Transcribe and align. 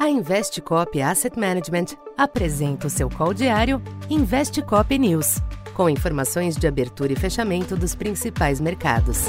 A 0.00 0.08
Investcop 0.08 0.98
Asset 1.02 1.38
Management 1.38 1.94
apresenta 2.16 2.86
o 2.86 2.90
seu 2.90 3.10
call 3.10 3.34
diário 3.34 3.82
Investcop 4.08 4.98
News, 4.98 5.42
com 5.74 5.90
informações 5.90 6.56
de 6.56 6.66
abertura 6.66 7.12
e 7.12 7.16
fechamento 7.16 7.76
dos 7.76 7.94
principais 7.94 8.62
mercados. 8.62 9.26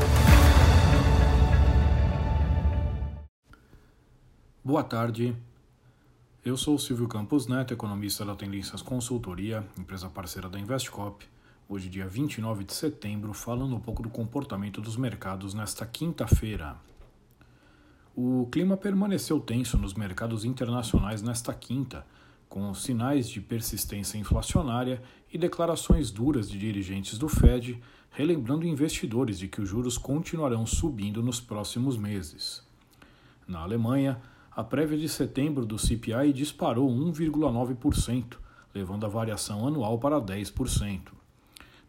Boa 4.64 4.82
tarde. 4.82 5.36
Eu 6.46 6.56
sou 6.56 6.80
Silvio 6.80 7.10
Campos 7.10 7.48
Neto, 7.48 7.74
economista 7.74 8.24
da 8.24 8.34
Tendências 8.34 8.82
Consultoria, 8.82 9.68
empresa 9.78 10.08
parceira 10.08 10.48
da 10.48 10.58
Investcop. 10.58 11.28
Hoje, 11.68 11.90
dia 11.90 12.08
29 12.08 12.64
de 12.64 12.74
setembro, 12.74 13.34
falando 13.34 13.76
um 13.76 13.80
pouco 13.82 14.02
do 14.02 14.10
comportamento 14.10 14.80
dos 14.80 14.96
mercados 14.96 15.54
nesta 15.54 15.86
quinta-feira. 15.86 16.78
O 18.24 18.46
clima 18.52 18.78
permaneceu 18.78 19.40
tenso 19.40 19.80
nos 19.80 19.96
mercados 19.96 20.46
internacionais 20.46 21.24
nesta 21.24 21.52
quinta, 21.56 22.06
com 22.48 22.72
sinais 22.72 23.28
de 23.28 23.42
persistência 23.42 24.16
inflacionária 24.16 25.02
e 25.34 25.40
declarações 25.40 26.12
duras 26.12 26.48
de 26.48 26.60
dirigentes 26.60 27.18
do 27.18 27.28
Fed, 27.28 27.82
relembrando 28.12 28.68
investidores 28.68 29.40
de 29.40 29.48
que 29.48 29.60
os 29.60 29.68
juros 29.68 29.98
continuarão 29.98 30.68
subindo 30.68 31.24
nos 31.24 31.42
próximos 31.42 31.98
meses. 31.98 32.64
Na 33.48 33.62
Alemanha, 33.62 34.22
a 34.52 34.64
prévia 34.64 35.00
de 35.00 35.10
setembro 35.10 35.66
do 35.66 35.80
CPI 35.80 36.32
disparou 36.32 36.92
1,9%, 36.92 38.38
levando 38.72 39.04
a 39.04 39.10
variação 39.10 39.68
anual 39.68 39.98
para 39.98 40.22
10%. 40.22 41.21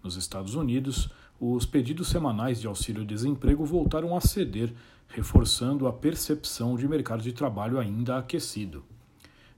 Nos 0.03 0.17
Estados 0.17 0.55
Unidos, 0.55 1.09
os 1.41 1.65
pedidos 1.65 2.09
semanais 2.09 2.61
de 2.61 2.67
auxílio-desemprego 2.67 3.65
voltaram 3.65 4.17
a 4.17 4.21
ceder, 4.21 4.73
reforçando 5.09 5.87
a 5.87 5.93
percepção 5.93 6.77
de 6.77 6.89
mercado 6.89 7.23
de 7.23 7.33
trabalho 7.33 7.79
ainda 7.79 8.19
aquecido. 8.19 8.85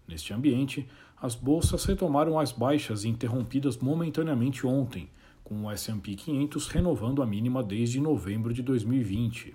Neste 0.07 0.35
ambiente, 0.35 0.87
as 1.21 1.35
bolsas 1.35 1.85
retomaram 1.85 2.39
as 2.39 2.53
baixas 2.53 3.05
interrompidas 3.05 3.79
momentaneamente 3.79 4.67
ontem, 4.67 5.09
com 5.43 5.65
o 5.65 5.71
S&P 5.71 6.15
500 6.15 6.69
renovando 6.69 7.23
a 7.23 7.27
mínima 7.27 7.63
desde 7.63 8.01
novembro 8.01 8.53
de 8.53 8.63
2020. 8.63 9.55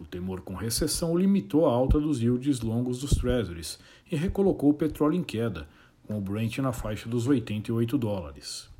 O 0.00 0.04
temor 0.04 0.40
com 0.40 0.54
recessão 0.54 1.18
limitou 1.18 1.66
a 1.66 1.72
alta 1.72 1.98
dos 1.98 2.22
yields 2.22 2.60
longos 2.60 3.00
dos 3.00 3.10
Treasuries 3.10 3.78
e 4.10 4.16
recolocou 4.16 4.70
o 4.70 4.74
petróleo 4.74 5.16
em 5.16 5.24
queda, 5.24 5.68
com 6.06 6.16
o 6.16 6.20
Brent 6.20 6.58
na 6.58 6.72
faixa 6.72 7.08
dos 7.08 7.26
88 7.26 7.98
dólares. 7.98 8.70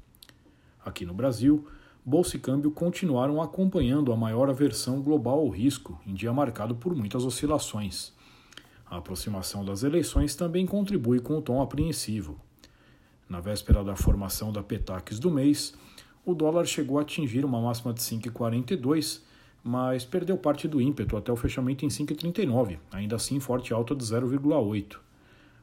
Aqui 0.89 1.05
no 1.05 1.13
Brasil, 1.13 1.67
bolsa 2.03 2.37
e 2.37 2.41
câmbio 2.41 2.71
continuaram 2.71 3.43
acompanhando 3.43 4.11
a 4.11 4.17
maior 4.17 4.49
aversão 4.49 5.03
global 5.03 5.41
ao 5.41 5.51
risco, 5.51 6.01
em 6.07 6.15
dia 6.15 6.33
marcado 6.33 6.75
por 6.75 6.95
muitas 6.95 7.27
oscilações. 7.27 8.15
A 8.87 8.97
aproximação 8.97 9.63
das 9.63 9.83
eleições 9.83 10.35
também 10.35 10.65
contribui 10.65 11.21
com 11.21 11.37
o 11.37 11.43
tom 11.43 11.61
apreensivo. 11.61 12.41
Na 13.29 13.39
véspera 13.39 13.85
da 13.85 13.95
formação 13.95 14.51
da 14.51 14.63
Petax 14.63 15.19
do 15.19 15.31
mês, 15.31 15.75
o 16.25 16.35
dólar 16.35 16.65
chegou 16.65 16.99
a 16.99 17.03
atingir 17.03 17.45
uma 17.45 17.61
máxima 17.61 17.93
de 17.93 18.01
5,42, 18.01 19.21
mas 19.63 20.07
perdeu 20.07 20.39
parte 20.39 20.67
do 20.67 20.81
ímpeto 20.81 21.19
até 21.19 21.31
o 21.31 21.37
fechamento 21.37 21.85
em 21.85 21.89
5,39, 21.89 22.79
ainda 22.91 23.17
assim 23.17 23.39
forte 23.39 23.75
alta 23.75 23.95
de 23.95 24.03
0,8. 24.03 24.97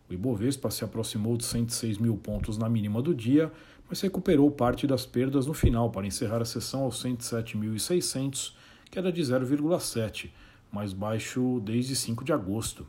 O 0.10 0.14
Ibovespa 0.14 0.70
se 0.70 0.84
aproximou 0.84 1.36
de 1.36 1.46
106 1.46 1.98
mil 1.98 2.16
pontos 2.16 2.58
na 2.58 2.70
mínima 2.70 3.02
do 3.02 3.14
dia, 3.14 3.52
mas 3.90 4.02
recuperou 4.02 4.50
parte 4.52 4.86
das 4.86 5.06
perdas 5.06 5.48
no 5.48 5.54
final 5.54 5.90
para 5.90 6.06
encerrar 6.06 6.42
a 6.42 6.46
sessão 6.46 6.84
aos 6.84 7.04
107.600, 7.04 8.54
queda 8.92 9.12
de 9.12 9.22
0,7, 9.22 10.30
mais 10.72 10.94
baixo 10.94 11.60
desde 11.64 11.96
5 11.96 12.24
de 12.24 12.34
agosto. 12.34 12.88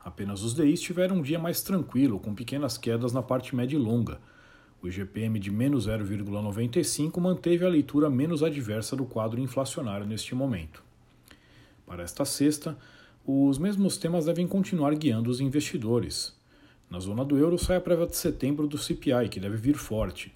Apenas 0.00 0.42
os 0.42 0.54
DIs 0.54 0.80
tiveram 0.80 1.16
um 1.16 1.22
dia 1.22 1.38
mais 1.38 1.60
tranquilo, 1.60 2.18
com 2.18 2.34
pequenas 2.34 2.78
quedas 2.78 3.12
na 3.12 3.22
parte 3.22 3.54
média 3.54 3.76
e 3.76 3.78
longa. 3.78 4.20
O 4.80 4.88
IGPM 4.88 5.38
de 5.38 5.50
menos 5.50 5.88
0,95 5.88 7.20
manteve 7.20 7.64
a 7.64 7.68
leitura 7.68 8.08
menos 8.08 8.42
adversa 8.42 8.96
do 8.96 9.04
quadro 9.04 9.40
inflacionário 9.40 10.06
neste 10.06 10.34
momento. 10.34 10.82
Para 11.84 12.04
esta 12.04 12.24
sexta, 12.24 12.78
os 13.30 13.58
mesmos 13.58 13.98
temas 13.98 14.24
devem 14.24 14.46
continuar 14.46 14.94
guiando 14.94 15.28
os 15.28 15.38
investidores. 15.38 16.34
Na 16.88 16.98
zona 16.98 17.22
do 17.22 17.36
euro 17.36 17.58
sai 17.58 17.76
a 17.76 17.80
prévia 17.80 18.06
de 18.06 18.16
setembro 18.16 18.66
do 18.66 18.78
CPI, 18.78 19.28
que 19.30 19.38
deve 19.38 19.58
vir 19.58 19.76
forte. 19.76 20.34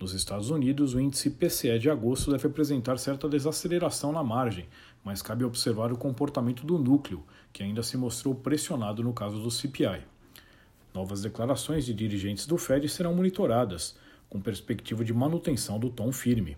Nos 0.00 0.12
Estados 0.12 0.50
Unidos, 0.50 0.94
o 0.94 1.00
índice 1.00 1.30
PCE 1.30 1.78
de 1.78 1.88
agosto 1.88 2.32
deve 2.32 2.48
apresentar 2.48 2.98
certa 2.98 3.28
desaceleração 3.28 4.10
na 4.10 4.24
margem, 4.24 4.66
mas 5.04 5.22
cabe 5.22 5.44
observar 5.44 5.92
o 5.92 5.96
comportamento 5.96 6.66
do 6.66 6.76
núcleo, 6.76 7.22
que 7.52 7.62
ainda 7.62 7.84
se 7.84 7.96
mostrou 7.96 8.34
pressionado 8.34 9.00
no 9.00 9.12
caso 9.12 9.38
do 9.38 9.48
CPI. 9.48 10.02
Novas 10.92 11.22
declarações 11.22 11.86
de 11.86 11.94
dirigentes 11.94 12.48
do 12.48 12.58
Fed 12.58 12.88
serão 12.88 13.14
monitoradas, 13.14 13.96
com 14.28 14.40
perspectiva 14.40 15.04
de 15.04 15.14
manutenção 15.14 15.78
do 15.78 15.88
tom 15.88 16.10
firme. 16.10 16.56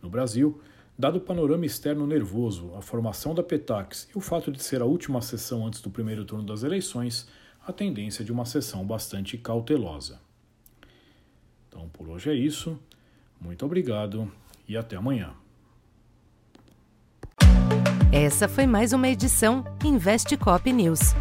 No 0.00 0.08
Brasil, 0.08 0.58
dado 1.00 1.16
o 1.16 1.20
panorama 1.20 1.64
externo 1.64 2.06
nervoso, 2.06 2.74
a 2.76 2.82
formação 2.82 3.34
da 3.34 3.42
Petax 3.42 4.06
e 4.14 4.18
o 4.18 4.20
fato 4.20 4.52
de 4.52 4.62
ser 4.62 4.82
a 4.82 4.84
última 4.84 5.22
sessão 5.22 5.66
antes 5.66 5.80
do 5.80 5.88
primeiro 5.88 6.26
turno 6.26 6.44
das 6.44 6.62
eleições, 6.62 7.26
a 7.66 7.72
tendência 7.72 8.22
de 8.22 8.30
uma 8.30 8.44
sessão 8.44 8.84
bastante 8.84 9.38
cautelosa. 9.38 10.20
Então, 11.68 11.88
por 11.88 12.06
hoje 12.06 12.28
é 12.28 12.34
isso. 12.34 12.78
Muito 13.40 13.64
obrigado 13.64 14.30
e 14.68 14.76
até 14.76 14.94
amanhã. 14.96 15.32
Essa 18.12 18.46
foi 18.46 18.66
mais 18.66 18.92
uma 18.92 19.08
edição 19.08 19.64
Investe 19.82 20.36
Cop 20.36 20.70
News. 20.70 21.14